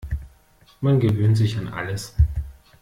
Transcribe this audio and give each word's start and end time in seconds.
Man 0.79 0.99
gewöhnt 0.99 1.37
sich 1.37 1.59
an 1.59 1.67
alles. 1.67 2.15